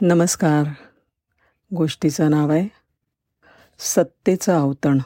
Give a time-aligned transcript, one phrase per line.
[0.00, 0.64] नमस्कार.
[1.74, 2.68] गोष्टीचं नाव आहे
[3.78, 4.98] सत्तेचं अवतण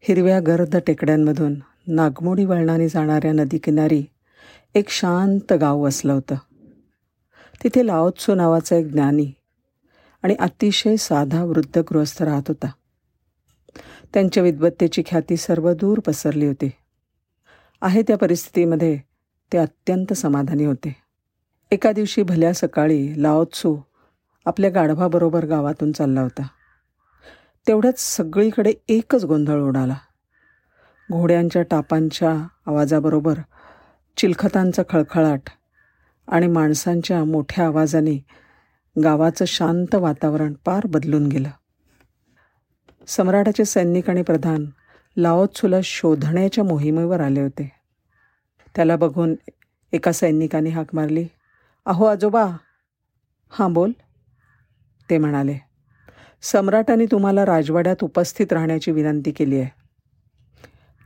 [0.00, 1.54] हिरव्या गर्द टेकड्यांमधून
[1.86, 4.04] नागमोडी वळणाने जाणाऱ्या नदीकिनारी
[4.74, 6.34] एक शांत गाव वसलं होतं.
[7.62, 9.32] तिथे लाओत्सो नावाचा एक ज्ञानी
[10.22, 12.70] आणि अतिशय साधा वृद्ध गृहस्थ राहत होता.
[14.14, 16.70] त्यांच्या विद्वत्तेची ख्याती सर्वदूर पसरली होती.
[17.82, 18.98] आहे त्या परिस्थितीमध्ये
[19.52, 20.96] ते अत्यंत समाधानी होते.
[21.70, 23.76] एका दिवशी भल्या सकाळी लाओत्सू
[24.46, 26.46] आपल्या गाढवाबरोबर गावातून चालला होता.
[27.66, 29.96] तेवढ्यात सगळीकडे एकच गोंधळ उडाला.
[31.12, 33.34] घोड्यांच्या टापांच्या आवाजाबरोबर
[34.16, 35.40] चिलखतांचा खळखळाट
[36.28, 38.24] आणि माणसांच्या मोठ्या आवाजाने
[39.02, 41.48] गावाचं शांत वातावरण पार बदलून गेलं.
[43.06, 44.64] सम्राटाचे सैनिक आणि प्रधान
[45.16, 47.72] लाओत्सुला शोधण्याच्या मोहिमेवर आले होते.
[48.76, 49.34] त्याला बघून
[49.92, 51.26] एका सैनिकाने हाक मारली.
[51.86, 52.44] अहो आजोबा.
[53.50, 53.92] हां बोल.
[55.10, 55.58] ते म्हणाले
[56.42, 59.68] सम्राटाने तुम्हाला राजवाड्यात उपस्थित राहण्याची विनंती केली आहे.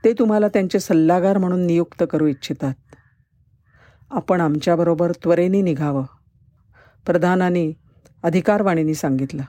[0.04, 2.74] ते तुम्हाला त्यांचे सल्लागार म्हणून नियुक्त करू इच्छितात.
[4.10, 6.04] आपण आमच्याबरोबर त्वरेने निघावं.
[7.06, 7.72] प्रधानाने
[8.22, 9.42] अधिकारवाणीने सांगितलं.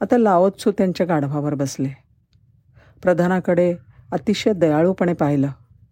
[0.00, 1.88] आता लाओत्सू त्यांच्या गाढवावर बसले.
[3.02, 3.74] प्रधानाकडे
[4.12, 5.48] अतिशय दयाळूपणे पाहिलं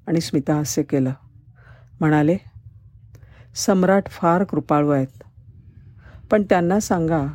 [0.06, 1.12] आणि स्मिताहास्य केलं.
[2.00, 2.36] म्हणाले
[3.54, 5.22] सम्राट फार कृपाळू आहेत.
[6.30, 7.26] पण त्यांना सांगा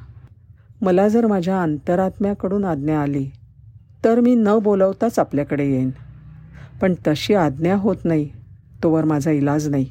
[0.82, 3.30] मला जर माझ्या अंतरात्म्याकडून आज्ञा आली
[4.06, 5.90] तर मी न बोलवताच आपल्याकडे येईन.
[6.82, 8.30] पण तशी आज्ञा होत नाही
[8.84, 9.90] तोवर माझा इलाज नाही.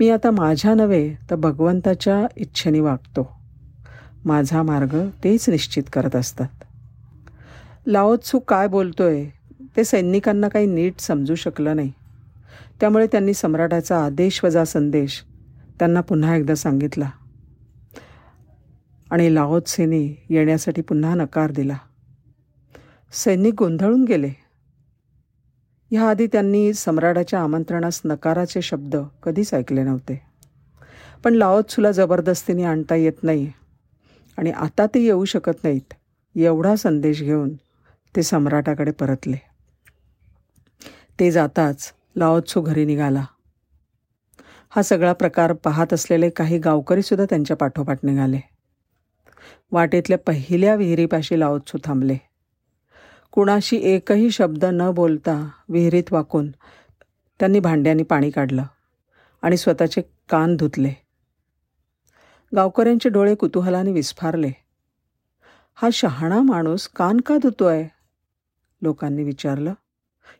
[0.00, 3.36] मी आता माझ्या नव्हे तर भगवंताच्या इच्छेने वागतो.
[4.24, 6.48] माझा मार्ग तेच निश्चित करत असतात.
[7.86, 9.24] लाओत्सू काय बोलतोय
[9.76, 11.92] ते सैनिकांना काही नीट समजू शकलं नाही.
[12.80, 15.24] त्यामुळे त्यांनी सम्राटाचा आदेश वजा संदेश
[15.78, 17.10] त्यांना पुन्हा एकदा सांगितला.
[19.10, 21.76] आणि लाओत्सेने येण्यासाठी पुन्हा नकार दिला.
[23.12, 24.30] सैनिक गोंधळून गेले.
[25.90, 30.22] ह्याआधी त्यांनी सम्राटाच्या आमंत्रणास नकाराचे शब्द कधीच ऐकले नव्हते.
[31.24, 33.52] पण लाओत्सूला जबरदस्तीने आणता येत नाही
[34.38, 35.94] आणि आता ते येऊ शकत नाहीत
[36.36, 37.54] एवढा संदेश घेऊन
[38.16, 39.36] ते सम्राटाकडे परतले.
[41.20, 43.24] ते जाताच लाओत्सू घरी निघाला.
[44.70, 48.49] हा सगळा प्रकार पाहत असलेले काही गावकरीसुद्धा त्यांच्या पाठोपाठ निघाले.
[49.72, 52.16] वाटेतल्या पहिल्या विहिरीपाशी लावतसू थांबले.
[53.32, 56.50] कुणाशी एकही शब्द न बोलता विहिरीत वाकून
[57.40, 58.62] त्यांनी भांड्यांनी पाणी काढलं
[59.42, 60.92] आणि स्वतःचे कान धुतले.
[62.54, 64.50] गावकऱ्यांचे डोळे कुतूहलाने विस्फारले.
[65.74, 67.86] हा शहाणा माणूस कान का धुतोय?
[68.82, 69.70] लोकांनी विचारलं.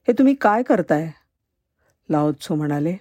[0.08, 1.10] हे तुम्ही काय करताय?
[2.10, 2.96] लाओत्सू म्हणाले.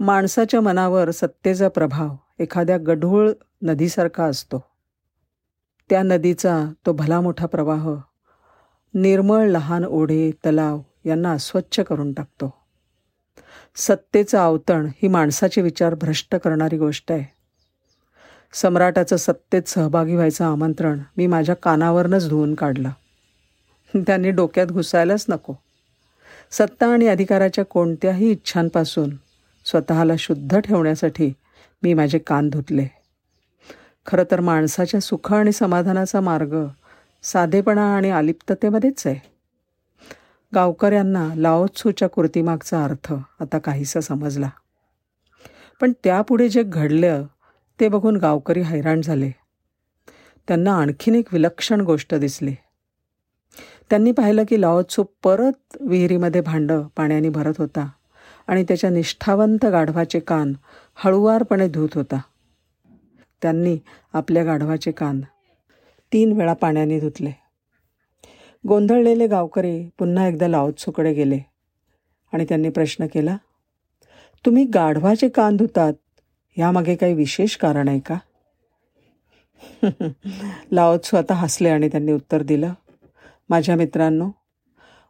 [0.00, 3.30] माणसाच्या मनावर सत्तेचा प्रभाव एखाद्या गढूळ
[3.62, 4.71] नदीसारखा असतो.
[5.92, 7.94] त्या नदीचा तो भला मोठा प्रवाह
[8.94, 12.54] निर्मळ लहान ओढे तलाव यांना अस्वच्छ करून टाकतो.
[13.76, 17.24] सत्तेचं आवतण ही माणसाचे विचार भ्रष्ट करणारी गोष्ट आहे.
[18.52, 22.90] सम्राटाचं सत्तेत सहभागी व्हायचं आमंत्रण मी माझ्या कानावरनंच धुवून काढलं.
[23.96, 25.54] त्यांनी डोक्यात घुसायलाच नको.
[26.50, 29.10] सत्ता आणि अधिकाराच्या कोणत्याही इच्छांपासून
[29.64, 31.32] स्वतःला शुद्ध ठेवण्यासाठी
[31.82, 33.01] मी माझे कान धुतले.
[34.06, 36.66] खरं तर माणसाच्या सुख आणि समाधानाचा मार्ग
[37.22, 39.32] साधेपणा आणि अलिप्ततेमध्येच आहे.
[40.54, 44.50] गावकऱ्यांना लाओत्सूच्या कृतीमागचा अर्थ आता काहीसा समजला.
[45.80, 47.26] पण त्यापुढे जे घडलं
[47.80, 49.30] ते बघून गावकरी हैराण झाले.
[50.48, 52.54] त्यांना आणखीन एक विलक्षण गोष्ट दिसली.
[53.90, 57.88] त्यांनी पाहिलं की लाओत्सू परत विहिरीमध्ये भांडं पाण्याने भरत होता
[58.46, 60.52] आणि त्याच्या निष्ठावंत गाढवाचे कान
[60.94, 62.20] हळुवारपणे धुत होता.
[63.42, 63.78] त्यांनी
[64.12, 65.20] आपल्या गाढवाचे कान
[66.12, 67.32] तीन वेळा पाण्याने धुतले.
[68.68, 71.38] गोंधळलेले गावकरी पुन्हा एकदा लाओत्सूकडे गेले
[72.32, 73.36] आणि त्यांनी प्रश्न केला
[74.46, 75.92] तुम्ही गाढवाचे कान धुतात
[76.56, 78.18] ह्यामागे काही विशेष कारण आहे का?
[80.72, 82.72] लाओत्सू आता हसले आणि त्यांनी उत्तर दिलं
[83.48, 84.30] माझ्या मित्रांनो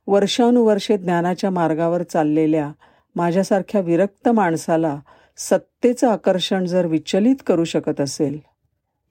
[0.06, 2.72] वर्षानुवर्षे ज्ञानाच्या मार्गावर चाललेल्या
[3.16, 5.00] माझ्यासारख्या विरक्त माणसाला
[5.36, 8.38] सत्तेचं आकर्षण जर विचलित करू शकत असेल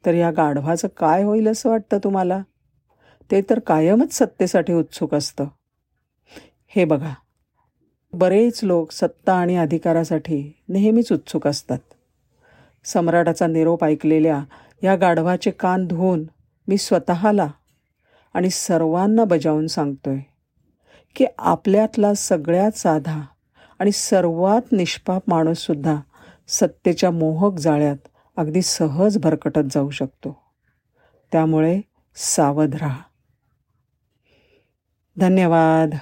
[0.05, 2.41] तर या गाढवाचं काय होईल असं वाटतं तुम्हाला?
[3.31, 5.47] ते तर कायमच सत्तेसाठी उत्सुक असतं.
[6.67, 7.13] हे बघा
[8.13, 11.79] बरेच लोक सत्ता आणि अधिकारासाठी नेहमीच उत्सुक असतात.
[12.85, 14.43] सम्राटाचा निरोप ऐकलेल्या
[14.83, 16.23] या गाढवाचे कान धुवून
[16.67, 17.47] मी स्वतःला
[18.33, 20.19] आणि सर्वांना बजावून सांगतोय
[21.15, 23.21] की आपल्यातला सगळ्यात साधा
[23.79, 25.95] आणि सर्वात निष्पाप माणूससुद्धा
[26.51, 28.07] सत्तेच्या मोहक जाळ्यात
[28.37, 30.43] अगदी सहज भरकटत जाऊ शकतो.
[31.31, 31.81] त्यामुळे
[32.15, 33.01] सावध राहा.
[35.17, 35.95] धन्यवाद.